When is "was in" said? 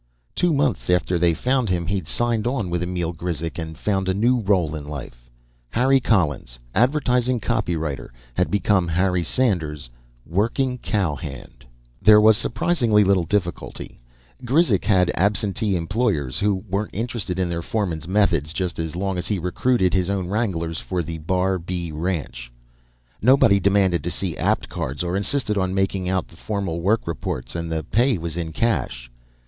28.17-28.51